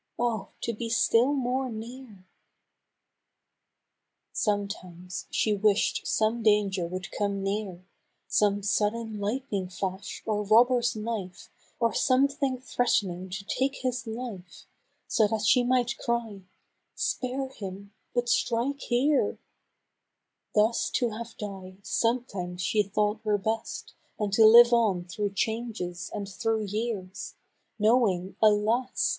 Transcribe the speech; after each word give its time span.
Oh! 0.17 0.47
to 0.61 0.73
be 0.73 0.89
still 0.89 1.31
more 1.31 1.69
near!" 1.69 2.25
104 4.45 4.49
^ 4.49 4.49
Dream 4.49 4.55
of 4.55 5.03
the 5.03 5.09
South, 5.11 5.11
Sometimes 5.13 5.27
she 5.29 5.53
wished 5.53 6.07
some 6.07 6.41
danger 6.41 6.87
would 6.87 7.11
come 7.11 7.43
near, 7.43 7.85
Some 8.27 8.63
sudden 8.63 9.19
lightning 9.19 9.69
flash 9.69 10.23
or 10.25 10.41
robber's 10.41 10.95
knife 10.95 11.51
Or 11.79 11.93
something 11.93 12.57
threatening 12.59 13.29
to 13.29 13.45
take 13.45 13.75
his 13.75 14.07
life, 14.07 14.65
So 15.07 15.27
that 15.27 15.45
she 15.45 15.63
might 15.63 15.99
cry," 15.99 16.41
Spare 16.95 17.49
him, 17.49 17.93
but 18.15 18.27
strike 18.27 18.79
here 18.81 19.33
P^ 19.33 19.37
Thus 20.55 20.89
to 20.95 21.11
have 21.11 21.37
died, 21.37 21.85
sometimes 21.85 22.63
she 22.63 22.81
thought 22.81 23.23
were 23.23 23.37
best 23.37 23.93
Than 24.17 24.31
to 24.31 24.47
live 24.47 24.73
on 24.73 25.05
through 25.05 25.33
changes 25.33 26.09
and 26.11 26.27
through 26.27 26.63
years, 26.65 27.35
Knowing, 27.77 28.35
alas 28.41 29.09